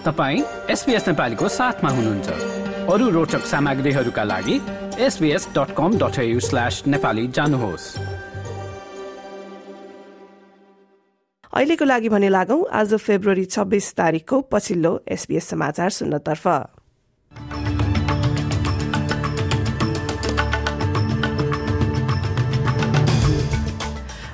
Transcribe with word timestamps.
तपाईँ 0.00 0.42
एसपिएस 0.70 1.06
नेपालीको 1.08 1.48
साथमा 1.50 1.90
हुनुहुन्छ। 1.90 2.28
अरू 2.88 3.08
रोचक 3.10 3.44
सामग्रीहरूका 3.46 4.24
लागि 4.24 4.56
SBS 4.98 5.48
dot 5.56 5.74
com 5.76 5.98
dot 5.98 6.16
slash 6.40 6.82
Nepali 6.86 7.26
जानुहोस्। 7.28 7.84
अहिलेको 11.52 11.84
लागि 11.84 12.08
भने 12.08 12.28
लागौं 12.28 12.60
आज 12.72 12.94
फेब्रुअरी 12.96 13.44
छब्बीस 13.44 13.92
तारिकको 13.94 14.40
पछिल्लो 14.52 14.92
एसबीएस 15.08 15.48
समाचार 15.48 15.90
सुन्नतर्फ। 15.92 16.46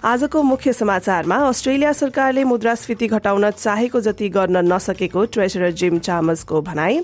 आजको 0.07 0.43
मुख्य 0.43 0.72
समाचारमा 0.72 1.36
अस्ट्रेलिया 1.44 1.93
सरकारले 1.93 2.43
मुद्रास्फीति 2.44 3.07
घटाउन 3.08 3.50
चाहेको 3.50 4.00
जति 4.00 4.29
गर्न 4.29 4.57
नसकेको 4.72 5.25
ट्रेजरर 5.26 5.71
जिम 5.72 5.98
चामसको 5.98 6.61
भनाई। 6.62 6.98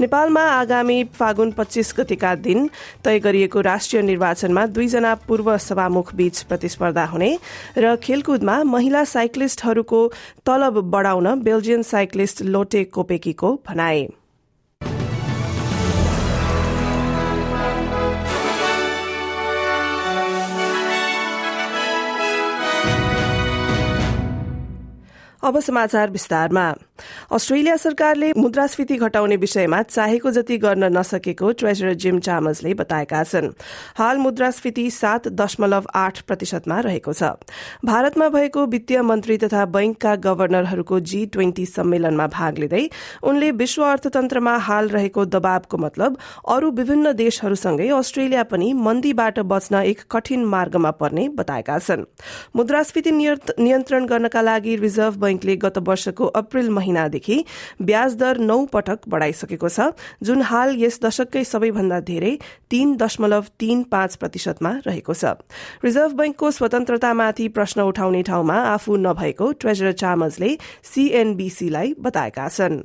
नेपालमा 0.00 0.42
आगामी 0.52 1.02
फागुन 1.18 1.50
पच्चीस 1.50 1.92
गतिका 1.98 2.34
दिन 2.38 2.70
तय 3.04 3.18
गरिएको 3.18 3.60
राष्ट्रिय 3.60 4.02
निर्वाचनमा 4.04 4.66
दुईजना 4.70 5.14
पूर्व 5.26 5.56
सभामुख 5.58 6.14
बीच 6.14 6.42
प्रतिस्पर्धा 6.42 7.04
हुने 7.06 7.36
र 7.78 7.96
खेलकुदमा 7.98 8.62
महिला 8.64 9.04
साइक्लिस्टहरूको 9.10 10.06
तलब 10.46 10.82
बढ़ाउन 10.90 11.34
बेल्जियन 11.42 11.82
साइक्लिस्ट 11.84 12.42
लोटे 12.44 12.84
कोपेकीको 12.94 13.58
भनाई। 13.68 14.06
अब 25.44 25.58
समाचार 25.60 26.10
विस्तारमा। 26.10 26.72
अस्ट्रेलिया 27.32 27.76
सरकारले 27.76 28.32
मुद्रास्फीति 28.32 28.96
घटाउने 28.96 29.36
विषयमा 29.36 29.80
चाहेको 29.84 30.30
जति 30.30 30.56
गर्न 30.58 30.84
नसकेको 30.96 31.50
ट्रेजरर 31.52 31.94
जिम 31.94 32.18
चामसले 32.18 32.72
बताएका 32.74 33.22
छन्। 33.24 33.50
हाल 33.96 34.18
मुद्रास्फीति 34.18 34.88
सात 34.90 35.28
दशमलव 35.30 35.86
आठ 35.94 36.20
प्रतिशतमा 36.22 36.78
रहेको 36.80 37.12
छ। 37.12 37.22
भारतमा 37.84 38.28
भएको 38.28 38.64
वित्तीय 38.66 39.00
मन्त्री 39.02 39.36
तथा 39.38 39.64
बैंकका 39.66 40.14
गवर्नरहरूको 40.18 41.00
जी 41.02 41.24
ट्वेन्टी 41.26 41.66
सम्मेलनमा 41.66 42.26
भाग 42.28 42.58
लिँदै 42.58 42.88
उनले 43.22 43.50
विश्व 43.52 43.84
अर्थतन्त्रमा 43.84 44.56
हाल 44.60 44.88
रहेको 44.88 45.24
दबावको 45.26 45.78
मतलब 45.78 46.18
अरू 46.48 46.70
विभिन्न 46.72 47.12
देशहरूसँगै 47.14 47.88
अस्ट्रेलिया 47.90 48.42
पनि 48.48 48.72
मन्दीबाट 48.80 49.38
बच्न 49.44 49.82
एक 49.84 50.00
कठिन 50.10 50.44
मार्गमा 50.46 50.90
पर्ने 50.96 51.28
बताएका 51.36 51.78
छन्। 51.80 52.04
मुद्रास्फीति 52.56 53.10
नियन्त्रण 53.12 54.06
गर्नका 54.06 54.40
लागि 54.42 54.76
रिजर्भ 54.78 55.22
बैंकले 55.34 55.56
गत 55.56 55.78
वर्षको 55.78 56.24
अप्रेल 56.36 56.70
महिनादेखि 56.70 57.44
ब्याज 57.82 58.14
दर 58.16 58.38
नौ 58.40 58.58
पटक 58.72 59.08
बढ़ाइसकेको 59.08 59.68
छ 59.68 59.90
जुन 60.22 60.42
हाल 60.42 60.76
यस 60.78 61.00
दशककै 61.02 61.44
सबैभन्दा 61.44 62.00
धेरै 62.00 62.32
तीन 62.70 62.96
दशमलव 62.96 63.44
तीन 63.58 63.82
पाँच 63.90 64.16
प्रतिशतमा 64.16 64.72
रहेको 64.86 65.14
छ। 65.14 65.34
रिजर्भ 65.84 66.12
बैंकको 66.14 66.50
स्वतन्त्रतामाथि 66.50 67.48
प्रश्न 67.50 67.80
उठाउने 67.82 68.22
ठाउँमा 68.22 68.58
आफू 68.72 68.96
नभएको 68.96 69.52
ट्रेजरर 69.60 69.92
चामजले 69.92 70.56
सीएनबीसीलाई 70.84 71.94
बताएका 72.00 72.48
छन्। 72.48 72.82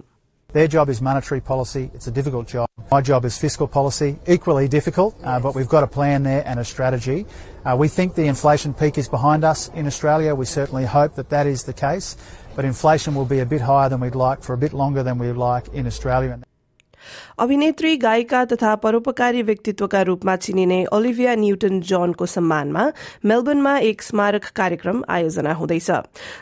Their 0.52 0.68
job 0.68 0.90
is 0.90 1.02
monetary 1.02 1.42
policy. 1.42 1.92
It's 1.94 2.08
a 2.08 2.12
difficult 2.12 2.48
job. 2.48 2.68
My 2.92 3.02
job 3.02 3.24
is 3.24 3.38
fiscal 3.38 3.68
policy, 3.68 4.18
equally 4.28 4.68
difficult, 4.68 5.16
uh, 5.24 5.40
but 5.40 5.54
we've 5.54 5.70
got 5.70 5.84
a 5.84 5.88
plan 5.88 6.24
there 6.24 6.44
and 6.46 6.60
a 6.60 6.66
strategy. 6.66 7.28
Uh, 7.64 7.76
we 7.78 7.88
think 7.88 8.16
the 8.16 8.26
inflation 8.26 8.74
peak 8.74 8.98
is 8.98 9.08
behind 9.08 9.44
us 9.44 9.70
in 9.76 9.86
Australia. 9.86 10.34
We 10.34 10.46
certainly 10.46 10.86
hope 10.86 11.14
that 11.16 11.30
that 11.30 11.46
is 11.46 11.64
the 11.64 11.74
case 11.74 12.16
but 12.60 12.66
inflation 12.66 13.16
will 13.16 13.24
be 13.24 13.40
a 13.40 13.46
bit 13.46 13.62
higher 13.62 13.88
than 13.88 14.02
we'd 14.02 14.16
like 14.16 14.44
for 14.44 14.52
a 14.52 14.58
bit 14.58 14.74
longer 14.74 15.02
than 15.02 15.18
we'd 15.18 15.32
like 15.32 15.70
in 15.70 15.88
Australia. 15.88 16.38
अभिनेत्री 17.40 17.96
गायिका 17.98 18.44
तथा 18.46 18.76
परोपकारी 18.76 19.42
व्यक्तित्वका 19.42 20.02
रूपमा 20.02 20.36
चिनिने 20.36 20.86
Olivia 20.86 21.36
Newton 21.36 21.80
जनको 21.82 22.26
सम्मानमा 22.26 22.84
मेलबर्नमा 23.26 23.78
एक 23.80 24.02
स्मारक 24.02 24.46
कार्यक्रम 24.56 25.04
आयोजना 25.10 25.54
हुँदैछ। 25.54 25.92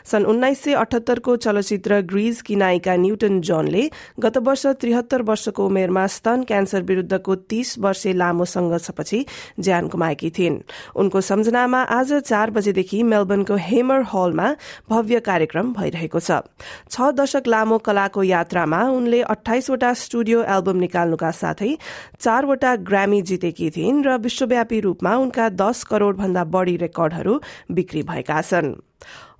सन् 0.04 0.26
उन्नाइस 0.26 0.62
सय 0.64 0.72
अठहत्तरको 0.74 1.36
चलचित्र 1.36 2.00
ग्रीजकी 2.00 2.56
नायिका 2.56 2.96
न्यूटन 2.96 3.40
जोनले 3.40 3.90
गत 4.20 4.38
वर्ष 4.38 4.66
त्रिहत्तर 4.80 5.22
वर्षको 5.22 5.66
उमेरमा 5.66 6.06
स्तन 6.06 6.42
क्यान्सर 6.42 6.82
विरूद्धको 6.82 7.34
तीस 7.48 7.78
वर्षे 7.78 8.12
लामो 8.12 8.44
संघर्षपछि 8.44 9.24
ज्यान 9.60 9.88
गुमाएकी 9.88 10.30
थिइन्। 10.30 10.58
उनको 10.96 11.20
सम्झनामा 11.20 11.82
आज 11.82 12.12
चार 12.22 12.50
बजेदेखि 12.50 13.02
मेलबर्नको 13.02 13.56
हेमर 13.60 14.02
हलमा 14.14 14.54
भव्य 14.90 15.20
कार्यक्रम 15.20 15.72
भइरहेको 15.72 16.20
छ। 16.20 16.40
छ 16.90 17.10
दशक 17.14 17.46
लामो 17.46 17.78
कलाको 17.78 18.22
यात्रामा 18.22 18.82
उनले 18.90 19.22
अठाइसवटा 19.22 19.92
स्टुडियो 19.94 20.42
एल्बम 20.48 20.76
निकाल्नुका 20.78 21.30
साथै 21.40 21.70
चारवटा 22.18 22.74
ग्रामी 22.88 23.22
जितेकी 23.22 23.70
थिइन् 23.76 24.04
र 24.06 24.16
विश्वव्यापी 24.18 24.80
रूपमा 24.80 25.16
उनका 25.18 25.48
दस 25.62 25.84
करोड़ 25.84 26.14
भन्दा 26.16 26.44
बढ़ी 26.56 26.76
रेकर्डहरू 26.78 27.40
बिक्री 27.72 28.02
भएका 28.02 28.40
छन्। 28.42 28.74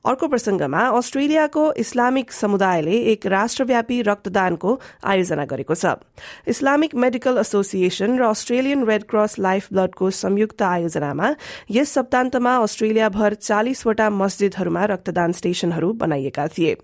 अर्को 0.05 0.27
प्रसंगमा 0.29 0.81
अस्ट्रेलियाको 0.97 1.63
इस्लामिक 1.75 2.33
समुदायले 2.33 2.97
एक 3.13 3.27
राष्ट्रव्यापी 3.27 4.01
रक्तदानको 4.03 4.71
आयोजना 5.05 5.45
गरेको 5.45 5.75
छ। 5.75 5.99
इस्लामिक 6.47 6.95
मेडिकल 6.95 7.39
एसोसिएशन 7.39 8.15
र 8.17 8.23
अस्ट्रेलियन 8.25 8.85
रेड 8.87 9.03
क्रस 9.05 9.39
लाइफ 9.39 9.67
ब्लडको 9.73 10.11
संयुक्त 10.11 10.63
आयोजनामा 10.63 11.29
यस 11.71 11.93
सप्तान्तमा 11.93 12.55
अस्ट्रेलियाभर 12.59 13.35
चालिसवटा 13.35 14.09
मस्जिदहरूमा 14.13 14.85
रक्तदान 14.85 15.33
स्टेशनहरू 15.33 15.93
बनाइएका 15.99 16.47
थिए। 16.49 16.77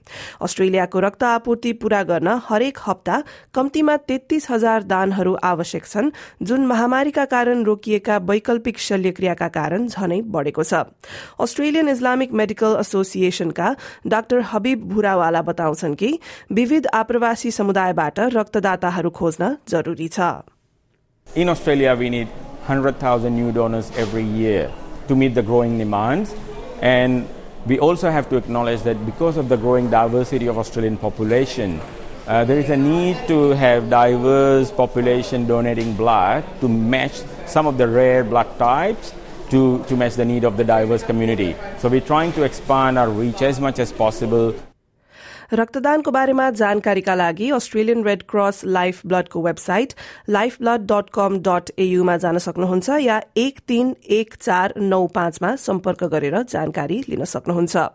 अस्ट्रेलियाको 0.43 1.01
रक्त 1.01 1.23
आपूर्ति 1.25 1.73
पूरा 1.79 2.03
गर्न 2.03 2.29
हरेक 2.49 2.79
हप्ता 2.87 3.23
कम्तीमा 3.55 3.97
तेत्तीस 4.05 4.51
हजार 4.51 4.83
दानहरू 4.91 5.37
आवश्यक 5.45 5.87
छन् 5.87 6.11
जुन 6.43 6.67
महामारीका 6.67 7.25
कारण 7.31 7.63
रोकिएका 7.63 8.19
वैकल्पिक 8.27 8.79
शल्यक्रियाका 8.81 9.49
कारण 9.55 9.87
झनै 9.87 10.21
बढ़ेको 10.29 10.63
छ। 10.65 10.85
Australian 11.41 11.89
Islamic 11.89 12.33
Medical 12.35 12.77
Association 12.81 13.03
एसोसिएशनका 13.04 13.76
doctor 14.14 14.42
हबिब 14.52 14.88
भुरावाला 14.94 15.42
बताउँछन् 15.50 15.96
कि 15.96 16.12
विविध 16.60 16.88
आप्रवासी 16.94 17.52
समुदायबाट 17.52 18.20
रक्तदाताहरू 18.36 19.10
खोज्न 19.22 19.56
जरूरी 19.70 20.08
छ 20.18 20.32
In 21.28 21.50
Australia, 21.50 21.96
we 21.96 22.10
need 22.10 22.28
100,000 22.68 23.36
new 23.36 23.52
donors 23.52 23.92
every 23.96 24.24
year 24.24 24.72
to 25.08 25.16
meet 25.16 25.36
the 25.36 25.44
growing 25.44 25.78
demands. 25.78 26.34
And 26.82 27.28
we 27.68 27.78
also 27.80 28.10
have 28.10 28.30
to 28.30 28.38
acknowledge 28.38 28.82
that 28.84 29.06
because 29.06 29.38
of 29.38 29.50
the 29.50 29.58
growing 29.58 29.90
diversity 29.90 30.48
of 30.48 30.58
Australian 30.58 30.98
population, 30.98 31.80
uh, 32.28 32.46
there 32.46 32.60
is 32.60 32.70
a 32.70 32.78
need 32.78 33.18
to 33.28 33.50
have 33.52 33.90
diverse 33.90 34.72
population 34.72 35.46
donating 35.46 35.94
blood 35.96 36.44
to 36.62 36.68
match 36.68 37.22
some 37.46 37.68
of 37.68 37.78
the 37.78 37.88
rare 37.88 38.24
blood 38.24 38.48
types 38.60 39.14
to, 39.55 39.65
to 39.89 39.97
match 39.97 40.15
the 40.15 40.25
need 40.25 40.45
of 40.45 40.57
the 40.57 40.65
diverse 40.65 41.03
community. 41.03 41.51
So 41.79 41.89
we're 41.89 42.09
trying 42.13 42.33
to 42.35 42.43
expand 42.43 42.99
our 42.99 43.11
reach 43.11 43.43
as 43.43 43.61
much 43.61 43.79
as 43.79 43.93
possible. 44.05 44.55
रक्तदानको 45.53 46.11
बारेमा 46.11 46.49
जानकारीका 46.59 47.15
लागि 47.15 47.51
Australian 47.57 48.05
Red 48.05 48.23
Cross 48.31 48.65
life 48.77 49.01
ब्लडको 49.07 49.43
website 49.43 49.93
life 50.37 50.57
blood 50.61 50.87
dot 50.93 51.11
com 51.15 51.39
dot 51.49 51.71
एयूमा 51.79 52.17
जान 52.25 52.39
सक्नुहुन्छ 52.47 52.97
या 53.01 53.21
एक 53.37 53.61
तीन 53.69 53.95
एक 54.19 54.35
चार 54.41 54.75
नौ 54.79 55.07
पाँचमा 55.15 55.55
सम्पर्क 55.67 56.05
गरेर 56.15 56.43
जानकारी 56.43 57.03
लिन 57.09 57.25
सक्नुहुन्छ 57.35 57.87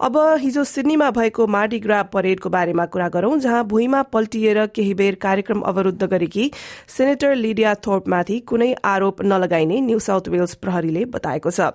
अब 0.00 0.16
हिजो 0.40 0.62
सिडनीमा 0.64 1.10
भएको 1.10 1.46
मार्डिग्रा 1.46 2.02
परेडको 2.02 2.50
बारेमा 2.50 2.84
कुरा 2.86 3.08
गरौं 3.08 3.38
जहाँ 3.38 3.62
भुइँमा 3.64 4.00
पल्टिएर 4.02 4.64
केही 4.66 4.94
बेर 4.94 5.14
कार्यक्रम 5.14 5.60
अवरूद्ध 5.62 6.02
गरेकी 6.04 6.50
सेनेटर 6.88 7.34
लिडिया 7.34 7.74
थोर्पमाथि 7.86 8.38
कुनै 8.42 8.72
आरोप 8.84 9.22
नलगाइने 9.22 9.80
न्यू 9.80 9.98
साउथ 9.98 10.28
वेल्स 10.28 10.54
प्रहरीले 10.56 11.04
बताएको 11.14 11.50
छ। 11.50 11.70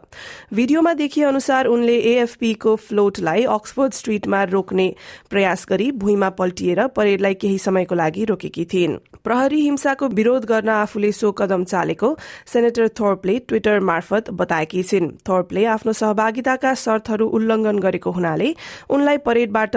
भिडियोमा 0.53 0.93
देखिए 0.93 1.23
अनुसार 1.23 1.65
उनले 1.67 1.95
एएफपीको 2.11 2.75
फ्लोटलाई 2.75 3.43
अक्सफोर्ड 3.49 3.93
स्ट्रीटमा 3.93 4.43
रोक्ने 4.51 4.93
प्रयास 5.29 5.65
गरी 5.69 5.91
भुइँमा 5.95 6.29
पल्टिएर 6.35 6.85
परेडलाई 6.87 7.33
केही 7.35 7.57
समयको 7.59 7.95
लागि 7.95 8.25
रोकेकी 8.25 8.65
थिइन्। 8.65 8.97
प्रहरी 9.29 9.59
हिंसाको 9.61 10.07
विरोध 10.09 10.45
गर्न 10.49 10.69
आफूले 10.71 11.11
सो 11.13 11.31
कदम 11.39 11.63
चालेको 11.63 12.07
सेनेटर 12.49 12.87
थोर्पले 12.99 13.37
ट्विटर 13.47 13.79
मार्फत 13.89 14.29
बताएकी 14.33 14.81
छिन्। 14.83 15.11
थोर्पले 15.29 15.65
आफ्नो 15.75 15.93
सहभागिताका 15.93 16.73
शर्तहरू 16.83 17.27
उल्लंघन 17.37 17.79
गरेको 17.79 18.11
हुनाले 18.11 18.49
उनलाई 18.89 19.17
परेडबाट 19.29 19.75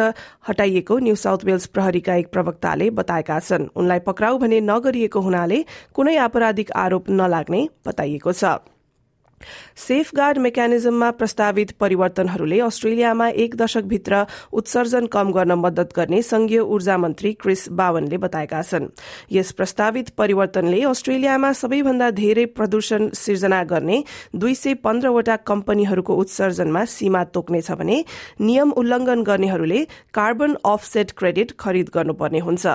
हटाइएको 0.49 0.99
न्यू 0.99 1.15
साउथ 1.19 1.45
वेल्स 1.45 1.67
प्रहरीका 1.69 2.15
एक 2.17 2.33
प्रवक्ताले 2.33 2.91
बताएका 2.97 3.39
छन्। 3.43 3.69
उनलाई 3.77 3.99
पक्राउ 4.09 4.39
भने 4.39 4.61
नगरिएको 4.73 5.21
हुनाले 5.21 5.65
कुनै 5.95 6.17
आपराधिक 6.27 6.73
आरोप 6.79 7.11
नलाग्ने 7.13 7.69
बताइएको 7.87 8.33
छ। 8.35 8.59
सेफ 9.79 10.11
गार्ड 10.15 10.39
मेकानिजममा 10.39 11.11
प्रस्तावित 11.13 11.71
परिवर्तनहरूले 11.81 12.61
अस्ट्रेलियामा 12.61 13.29
एक 13.29 13.57
दशकभित्र 13.57 14.25
उत्सर्जन 14.53 15.07
कम 15.07 15.33
गर्न 15.33 15.53
मद्दत 15.59 15.93
गर्ने 15.97 16.23
संघीय 16.23 16.59
ऊर्जा 16.59 16.97
मन्त्री 16.99 17.33
क्रिस 17.33 17.69
बावनले 17.73 18.19
बताएका 18.19 18.63
छन्। 18.63 18.87
यस 19.33 19.53
प्रस्तावित 19.53 20.09
परिवर्तनले 20.19 20.83
अस्ट्रेलियामा 20.85 21.53
सबैभन्दा 21.53 22.11
धेरै 22.13 22.45
प्रदूषण 22.53 23.09
सिर्जना 23.15 23.63
गर्ने 23.65 24.03
दुई 24.35 24.55
सय 24.55 24.75
पन्ध्रवटा 24.85 25.37
कम्पनीहरूको 25.47 26.15
उत्सर्जनमा 26.15 26.85
सीमा 26.85 27.25
तोक्नेछ 27.35 27.71
भने 27.73 28.05
नियम 28.41 28.71
उल्लंघन 28.73 29.23
गर्नेहरूले 29.23 29.81
कार्बन 30.15 30.57
अफसेट 30.65 31.11
क्रेडिट 31.13 31.53
खरिद 31.59 31.91
गर्नुपर्ने 31.95 32.39
हुन्छ। 32.39 32.67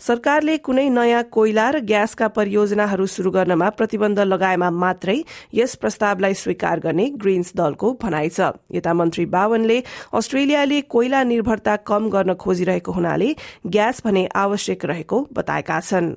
सरकारले 0.00 0.56
कुनै 0.58 0.88
नयाँ 0.88 1.22
कोइला 1.30 1.68
र 1.70 1.80
ग्यासका 1.82 2.28
परियोजनाहरू 2.28 3.06
शुरू 3.06 3.30
गर्नमा 3.30 3.68
प्रतिबन्ध 3.70 4.20
लगाएमा 4.20 4.70
मात्रै 4.72 5.18
यस 5.54 5.74
प्रस्तावलाई 6.05 6.33
स्वीकार 6.43 6.79
गर्ने 6.87 7.07
ग्रीन्स 7.23 7.51
दलको 7.61 7.93
भनाइ 8.01 8.29
छ 8.37 8.49
यता 8.79 8.93
मन्त्री 9.01 9.25
बावनले 9.35 9.77
अस्ट्रेलियाले 10.21 10.81
कोइला 10.95 11.23
निर्भरता 11.35 11.75
कम 11.91 12.09
गर्न 12.17 12.33
खोजिरहेको 12.43 12.91
हुनाले 12.99 13.35
ग्यास 13.77 14.01
भने 14.05 14.27
आवश्यक 14.43 14.85
रहेको 14.93 15.27
बताएका 15.39 15.79
छन् 15.91 16.13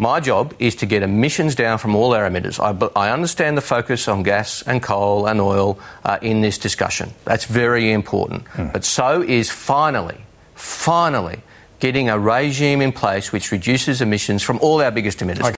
My 0.00 0.20
job 0.20 0.54
is 0.60 0.76
to 0.76 0.86
get 0.86 1.02
emissions 1.02 1.56
down 1.56 1.78
from 1.78 1.96
all 1.96 2.14
our 2.14 2.28
emitters. 2.28 2.60
I, 2.60 2.70
I 2.94 3.10
understand 3.10 3.56
the 3.56 3.60
focus 3.60 4.06
on 4.06 4.22
gas 4.22 4.62
and 4.62 4.80
coal 4.80 5.26
and 5.26 5.40
oil 5.40 5.78
uh, 6.04 6.18
in 6.22 6.40
this 6.40 6.56
discussion. 6.56 7.12
That's 7.24 7.46
very 7.46 7.90
important. 7.90 8.46
Hmm. 8.48 8.68
But 8.72 8.84
so 8.84 9.22
is 9.22 9.50
finally, 9.50 10.18
finally, 10.54 11.42
getting 11.80 12.08
a 12.08 12.18
regime 12.18 12.80
in 12.80 12.92
place 12.92 13.32
which 13.32 13.50
reduces 13.50 14.00
emissions 14.00 14.42
from 14.42 14.58
all 14.60 14.80
our 14.80 14.92
biggest 14.92 15.18
emitters. 15.18 15.44
Okay. 15.44 15.54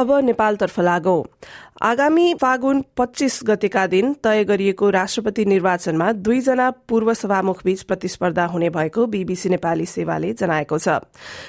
अब 0.00 0.12
नेपालतर्फ 0.24 0.78
लागौं। 0.80 1.22
आगामी 1.80 2.34
फागुन 2.34 2.82
पच्चीस 2.96 3.40
गतेका 3.46 3.86
दिन 3.86 4.12
तय 4.24 4.44
गरिएको 4.44 4.88
राष्ट्रपति 4.90 5.44
निर्वाचनमा 5.44 6.10
दुईजना 6.12 6.68
पूर्व 6.88 7.12
सभामुख 7.14 7.62
बीच 7.64 7.82
प्रतिस्पर्धा 7.82 8.44
हुने 8.46 8.68
भएको 8.70 9.06
बीबीसी 9.06 9.48
नेपाली 9.48 9.86
सेवाले 9.86 10.32
जनाएको 10.36 10.78
छ। 10.78 11.00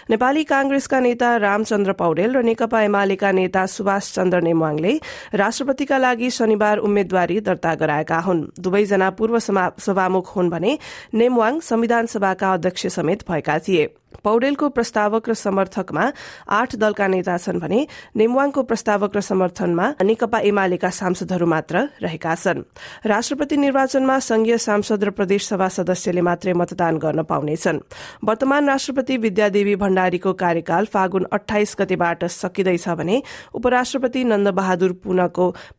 नेपाली 0.09 0.43
कांग्रेसका 0.47 0.99
नेता 0.99 1.35
रामचन्द्र 1.37 1.93
पौडेल 1.99 2.31
र 2.31 2.43
नेकपा 2.47 2.81
एमालेका 2.81 3.31
नेता 3.31 3.65
सुभाष 3.67 4.13
चन्द्र 4.15 4.41
नेमवाङले 4.41 4.99
राष्ट्रपतिका 5.35 5.97
लागि 5.99 6.29
शनिबार 6.31 6.77
उम्मेद्वारी 6.79 7.39
दर्ता 7.41 7.75
गराएका 7.75 8.19
हुन्। 8.23 8.47
दुवैजना 8.55 9.09
पूर्व 9.11 9.39
सभामुख 9.39 10.35
हुन् 10.35 10.49
भने 10.49 10.77
नेमवाङ 11.11 11.59
संविधान 11.59 12.05
सभाका 12.07 12.53
अध्यक्ष 12.53 12.87
समेत 12.87 13.27
भएका 13.27 13.59
थिए। 13.59 13.95
पौडेलको 14.23 14.67
प्रस्तावक 14.69 15.29
र 15.29 15.33
समर्थकमा 15.33 16.03
आठ 16.51 16.75
दलका 16.75 17.07
नेता 17.07 17.37
छन् 17.37 17.59
भने 17.59 17.79
नेमवाङको 18.15 18.63
प्रस्तावक 18.63 19.15
र 19.17 19.21
समर्थनमा 19.21 19.87
नेकपा 20.21 20.39
एमालेका 20.39 20.89
सांसदहरू 20.91 21.45
मात्र 21.45 21.77
रहेका 21.97 22.33
छन्। 22.35 22.61
राष्ट्रपति 23.05 23.57
निर्वाचनमा 23.57 24.17
संघीय 24.21 24.57
सांसद 24.57 25.03
र 25.03 25.09
प्रदेशसभा 25.17 25.67
सदस्यले 25.67 26.21
मात्रै 26.21 26.53
मतदान 26.53 26.97
गर्न 26.97 27.23
पाउनेछन् 27.25 27.79
वर्तमान 28.21 28.67
राष्ट्रपति 28.69 29.17
विद्यादेवी 29.17 29.75
भण्डारीको 29.81 30.33
कार्यकाल 30.33 30.85
फागुन 30.85 31.25
अठाइस 31.33 31.75
गतेबाट 31.79 32.25
सकिँदैछ 32.29 32.87
भने 32.91 33.21
उपराष्ट्रपति 33.55 34.23
नन्द 34.23 34.47
बहादुर 34.53 34.93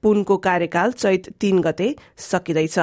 पुनको 0.02 0.36
कार्यकाल 0.38 0.92
चैत 0.92 1.30
तीन 1.40 1.60
गते 1.62 1.94
सकिँदैछ। 2.18 2.78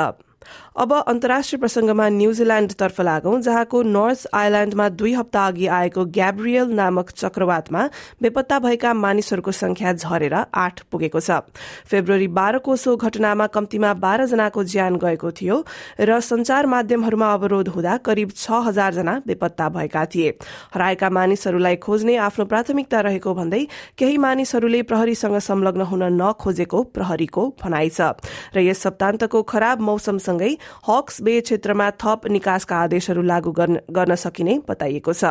अब 0.80 0.94
अन्तर्राष्ट्रिय 0.94 1.59
प्रसंगमा 1.59 2.07
न्यूजील्याण्डतर्फ 2.09 3.01
लागौं 3.01 3.39
जहाँको 3.41 3.81
नर्थ 3.83 4.27
आइल्याण्डमा 4.33 4.88
दुई 4.89 5.13
हप्ता 5.13 5.45
अघि 5.47 5.68
आएको 5.68 6.06
ग्याब्रियल 6.15 6.68
नामक 6.74 7.09
चक्रवातमा 7.12 7.86
बेपत्ता 8.21 8.59
भएका 8.59 8.94
मानिसहरूको 8.94 9.51
संख्या 9.51 9.94
झरेर 9.94 10.33
आठ 10.33 10.81
पुगेको 10.91 11.19
छ। 11.19 11.44
फेब्रुअरी 11.91 12.27
बाह्रको 12.31 12.75
सो 12.75 12.95
घटनामा 12.95 13.47
कम्तीमा 13.47 13.94
बाह्र 14.00 14.25
जनाको 14.25 14.63
ज्यान 14.63 14.95
गएको 15.03 15.31
थियो 15.31 15.57
र 16.00 16.19
संचार 16.21 16.65
माध्यमहरूमा 16.65 17.33
अवरोध 17.33 17.68
हुँदा 17.69 17.97
करिब 18.06 18.31
छ 18.31 18.63
हजार 18.65 18.94
जना 18.94 19.19
बेपत्ता 19.27 19.69
भएका 19.69 20.06
थिए। 20.06 20.30
हराएका 20.74 21.09
मानिसहरूलाई 21.09 21.75
खोज्ने 21.83 22.15
आफ्नो 22.18 22.45
प्राथमिकता 22.45 23.00
रहेको 23.01 23.33
भन्दै 23.35 23.63
केही 23.97 24.18
मानिसहरूले 24.18 24.81
प्रहरीसँग 24.88 25.38
संलग्न 25.44 25.81
हुन 25.92 26.03
नखोजेको 26.15 26.83
प्रहरीको 26.95 27.44
भनाइ 27.63 27.89
छ। 27.89 28.15
र 28.56 28.59
यस 28.63 28.80
सप्तान्तको 28.80 29.44
खराब 29.44 29.81
मौसमसँगै 30.30 30.52
हक्स 30.88 31.22
बे 31.22 31.40
क्षेत्रमा 31.42 31.90
थप 31.98 32.28
निकासका 32.30 32.76
आदेशहरू 32.78 33.22
लागू 33.24 33.52
गर्न 33.52 34.16
सकिने 34.16 34.60
बताइएको 34.70 35.14
छ। 35.14 35.24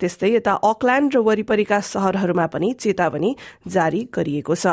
त्यस्तै 0.00 0.30
यता 0.34 0.52
अकल्याण्ड 0.64 1.14
र 1.14 1.18
वरिपरिका 1.20 1.78
शहरहरूमा 1.82 2.46
पनि 2.48 2.72
चेतावनी 2.80 3.30
जारी 3.68 4.00
गरिएको 4.08 4.54
छ। 4.54 4.66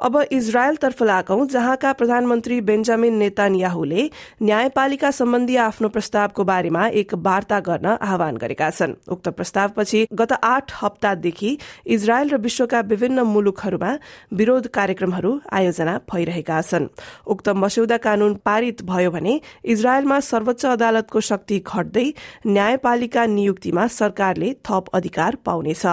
अब 0.00 0.14
इजरायलतर्फ 0.30 1.02
लागौं 1.02 1.46
जहाँका 1.46 1.92
प्रधानमन्त्री 1.94 2.60
बेन्जामिन 2.60 3.14
नेतान्याहुले 3.14 4.02
न्यायपालिका 4.42 5.10
सम्बन्धी 5.10 5.56
आफ्नो 5.56 5.88
प्रस्तावको 5.88 6.42
बारेमा 6.44 6.82
एक 6.92 7.14
वार्ता 7.16 7.58
गर्न 7.60 7.86
आह्वान 8.00 8.36
गरेका 8.36 8.70
छन्। 8.70 8.98
उक्त 9.08 9.28
प्रस्तावपछि 9.30 10.06
गत 10.12 10.32
आठ 10.42 10.66
हप्तादेखि 10.82 11.50
इजरायल 11.86 12.28
र 12.30 12.36
विश्वका 12.38 12.80
विभिन्न 12.90 13.18
मुलुकहरूमा 13.24 13.90
विरोध 14.32 14.66
कार्यक्रमहरू 14.74 15.32
आयोजना 15.52 15.94
भइरहेका 16.10 16.60
छन्। 16.62 16.88
उक्त 17.26 17.48
मस्यौदा 17.54 17.96
कानून 17.96 18.34
पारित 18.44 18.82
भयो 18.84 19.03
भने 19.03 19.39
इजरायलमा 19.73 20.19
सर्वोच्च 20.29 20.65
अदालतको 20.65 21.19
शक्ति 21.29 21.59
घट्दै 21.59 22.07
न्यायपालिका 22.47 23.25
नियुक्तिमा 23.35 23.87
सरकारले 23.99 24.53
थप 24.69 24.85
अधिकार 24.93 25.35
पाउनेछ 25.45 25.85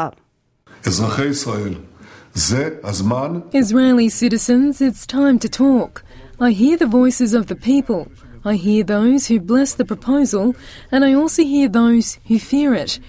Israeli 3.55 4.09
citizens, 4.11 4.81
it's 4.81 5.06
time 5.06 5.38
to 5.38 5.49
talk. 5.49 6.05
I 6.38 6.50
hear 6.50 6.77
the 6.77 6.87
voices 6.87 7.33
of 7.33 7.47
the 7.47 7.56
people. 7.56 8.09
I 8.44 8.55
hear 8.55 8.85
those 8.85 9.27
who 9.27 9.41
bless 9.41 9.75
the 9.75 9.85
proposal, 9.85 10.55
and 10.93 11.05
I 11.05 11.15
also 11.15 11.43
hear 11.43 11.69
those 11.69 12.19
who 12.27 12.38
fear 12.38 12.75
it. 12.75 13.00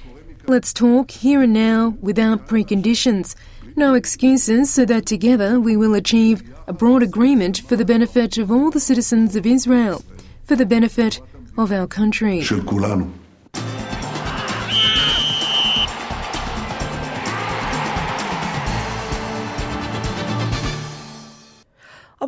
Let's 0.48 0.72
talk 0.72 1.12
here 1.12 1.42
and 1.42 1.54
now 1.54 1.96
without 2.02 2.48
preconditions. 2.48 3.36
No 3.76 3.94
excuses, 3.94 4.70
so 4.70 4.86
that 4.86 5.06
together 5.06 5.60
we 5.60 5.76
will 5.76 5.94
achieve 5.94 6.42
a 6.67 6.73
broad 6.73 7.03
agreement 7.03 7.59
for 7.59 7.77
the 7.77 7.85
benefit 7.85 8.39
of 8.39 8.51
all 8.51 8.71
the 8.71 8.81
citizens 8.81 9.37
of 9.37 9.47
Israel 9.47 10.03
for 10.45 10.57
the 10.57 10.67
benefit 10.67 11.21
of 11.57 11.73
our 11.73 11.87
country. 11.87 12.43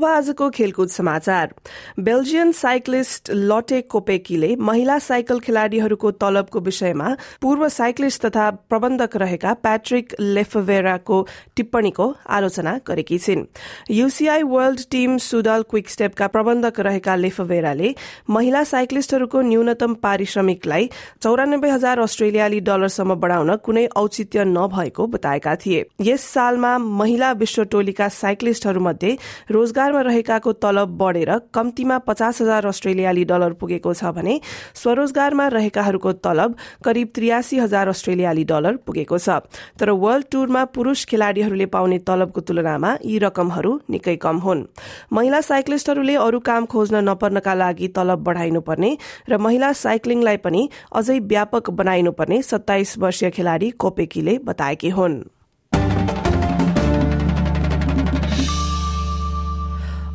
आजको 0.06 0.48
खेलकुद 0.50 0.88
समाचार। 0.88 1.54
Belgian 2.00 2.52
cyclist 2.52 3.30
लटे 3.32 3.80
कोपेकीले 3.82 4.54
महिला 4.60 4.98
cycle 5.00 5.40
खेलाड़ीहरूको 5.40 6.10
तलबको 6.16 6.60
विषयमा 6.60 7.14
पूर्व 7.42 7.68
cyclist 7.68 8.26
तथा 8.26 8.50
प्रबन्धक 8.70 9.16
रहेका 9.16 9.52
Patrick 9.56 10.14
लेफवेराको 10.20 11.20
टिप्पणीको 11.56 12.06
आलोचना 12.28 12.78
गरेकी 12.86 13.18
छिन्। 13.18 13.44
UCI 13.90 14.42
World 14.44 14.80
Team 14.90 15.16
Soudal 15.20 15.62
Quick 15.70 15.90
स्टेपका 15.90 16.26
प्रबन्धक 16.28 16.80
रहेका 16.80 17.14
लेफवेराले 17.16 17.94
महिला 18.30 18.62
साइक्लिस्टहरूको 18.64 19.40
न्यूनतम 19.42 19.94
पारिश्रमिकलाई 20.02 20.90
चौरानब्बे 21.22 21.70
हजार 21.70 21.98
अस्ट्रेलियाली 22.00 22.60
डलरसम्म 22.60 23.14
बढ़ाउन 23.16 23.56
कुनै 23.56 23.86
औचित्य 23.96 24.44
नभएको 24.46 25.06
बताएका 25.06 25.54
थिए। 25.56 25.84
यस 26.02 26.24
सालमा 26.24 26.76
महिला 26.78 27.32
विश्व 27.34 27.64
टोलीका 27.64 28.08
साइक्लिस्टहरूमध्ये 28.10 29.16
रोजगार 29.50 29.92
बजारमा 29.94 30.10
रहेकाको 30.10 30.52
तलब 30.54 30.96
बढ़ेर 30.98 31.30
कम्तीमा 31.54 31.98
पचास 31.98 32.40
हजार 32.40 32.66
अस्ट्रेलियाली 32.66 33.24
डलर 33.24 33.52
पुगेको 33.54 33.94
छ 33.94 34.10
भने 34.10 34.40
स्वरोजगारमा 34.74 35.46
रहेकाहरूको 35.48 36.12
तलब 36.18 36.56
करिब 36.84 37.08
त्रियासी 37.14 37.58
हजार 37.58 37.88
अस्ट्रेलियाली 37.88 38.44
डलर 38.44 38.76
पुगेको 38.82 39.18
छ। 39.18 39.46
तर 39.78 39.90
वर्ल्ड 39.94 40.26
टूरमा 40.32 40.64
पुरूष 40.74 41.04
खेलाड़ीहरूले 41.06 41.66
पाउने 41.66 41.98
तलबको 42.00 42.40
तुलनामा 42.42 42.90
यी 43.04 43.18
रकमहरू 43.18 43.72
निकै 43.90 44.16
कम 44.18 44.36
हुन्। 44.38 44.66
महिला 45.12 45.40
साइक्लिस्टहरूले 45.42 46.14
अरू 46.18 46.40
काम 46.42 46.66
खोज्न 46.66 47.04
नपर्नका 47.08 47.54
लागि 47.54 47.88
तलब 47.94 48.24
बढ़ाइनुपर्ने 48.24 48.90
र 49.30 49.38
महिला 49.38 49.72
साइक्लिङलाई 49.78 50.36
पनि 50.42 50.68
अझै 50.92 51.18
व्यापक 51.24 51.70
बनाइनुपर्ने 51.72 52.42
सत्ताइस 52.42 52.98
वर्षीय 52.98 53.30
खेलाड़ी 53.30 53.70
कोपेकीले 53.78 54.38
बताएकी 54.44 54.90
हुन्। 54.90 55.22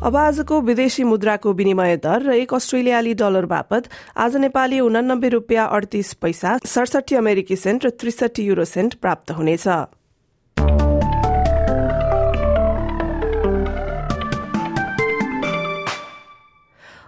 अब 0.00 0.16
आजको 0.16 0.60
विदेशी 0.60 1.02
मुद्राको 1.04 1.52
विनिमय 1.52 1.96
दर 2.00 2.22
र 2.24 2.34
एक 2.34 2.54
अस्ट्रेलियाली 2.54 3.12
डलर 3.20 3.46
बापत 3.46 3.88
आज 4.16 4.36
नेपाली 4.36 4.80
उनानब्बे 4.80 5.28
रूपियाँ 5.28 5.68
अडतिस 5.68 6.12
पैसा 6.16 6.56
सडसठी 6.64 7.16
अमेरिकी 7.16 7.56
सेन्ट 7.56 7.84
र 7.84 7.90
त्रिसठी 8.00 8.42
युरो 8.42 8.64
सेन्ट 8.64 8.94
प्राप्त 8.96 9.30
हुनेछ। 9.32 9.68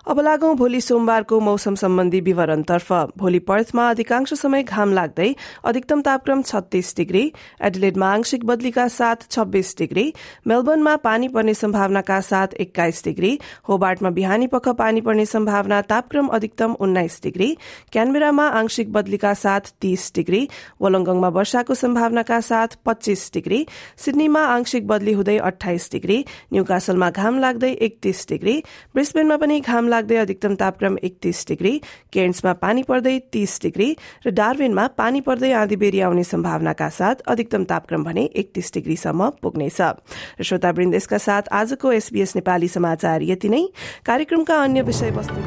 अब 0.07 0.21
लागौं 0.21 0.55
भोलि 0.57 0.81
सोमबारको 0.81 1.39
मौसम 1.41 1.75
सम्बन्धी 1.75 2.21
विवरणतर्फ। 2.21 2.93
भोलि 3.19 3.39
पर्थमा 3.39 3.89
अधिकांश 3.91 4.33
समय 4.35 4.63
घाम 4.63 4.93
लाग्दै 4.93 5.29
अधिकतम 5.65 6.01
तापक्रम 6.01 6.41
छत्तीस 6.43 6.93
डिग्री 6.97 7.23
एडिलेडमा 7.63 8.07
आंशिक 8.13 8.45
बदलीका 8.45 8.87
साथ 8.89 9.31
छब्बीस 9.31 9.75
डिग्री 9.79 10.05
मेलबर्नमा 10.47 10.95
पानी 11.05 11.29
पर्ने 11.29 11.55
सम्भावनाका 11.55 12.21
साथ 12.21 12.55
एक्काइस 12.61 13.03
डिग्री 13.05 13.39
होबार्टमा 13.69 14.11
बिहानी 14.11 14.47
पख 14.47 14.69
पानी 14.81 15.01
पर्ने 15.01 15.27
सम्भावना 15.27 15.81
तापक्रम 15.93 16.27
अधिकतम 16.35 16.75
उन्नाइस 16.81 17.21
डिग्री 17.23 17.49
क्यानबेरामा 17.93 18.49
आंशिक 18.61 18.93
बदलीका 18.93 19.33
साथ 19.45 19.73
तीस 19.81 20.11
डिग्री 20.15 20.43
वलंगङमा 20.83 21.29
वर्षाको 21.39 21.75
सम्भावनाका 21.75 22.41
साथ 22.43 22.77
पच्चीस 22.87 23.31
डिग्री 23.35 23.65
सिडनीमा 24.05 24.45
आंशिक 24.49 24.87
बदली 24.89 25.13
हुँदै 25.13 25.39
अठाइस 25.45 25.89
डिग्री 25.93 26.19
न्यूकासलमा 26.53 27.11
घाम 27.13 27.39
लाग्दै 27.39 27.73
एकतीस 27.89 28.27
डिग्री 28.29 28.59
ब्रिस्बेनमा 28.95 29.37
पनि 29.37 29.61
घाम 29.63 29.91
लाग्दै 29.93 30.17
अधिकतम 30.17 30.55
तापक्रम 30.57 30.97
एकतीस 31.03 31.45
डिग्री 31.49 31.75
केन्समा 32.13 32.53
पानी 32.65 32.83
पर्दै 32.89 33.19
तीस 33.33 33.59
डिग्री 33.63 33.89
र 34.27 34.31
डार्विनमा 34.33 34.87
पानी 34.97 35.21
पर्दै 35.21 35.53
आँधीबेरी 35.55 36.01
आउने 36.01 36.25
सम्भावनाका 36.25 36.89
साथ 36.99 37.27
अधिकतम 37.29 37.65
तापक्रम 37.71 38.05
भने 38.05 38.25
एकतीस 38.35 38.73
डिग्रीसम्म 38.75 39.31
पुग्नेछ। 39.43 39.81
र 39.81 40.43
श्रोतावृन्द 40.43 40.95
यसका 40.95 41.19
साथ 41.19 41.53
आजको 41.53 41.93
एसबीएस 41.93 42.37
नेपाली 42.37 42.69
समाचार 42.69 43.23
यति 43.25 43.49
नै। 43.49 43.63
कार्यक्रमका 44.07 44.63
अन्य 44.63 44.83
विषयवस्तु 44.83 45.41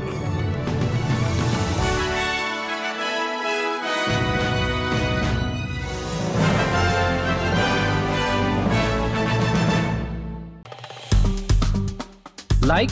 लाइक 12.65 12.91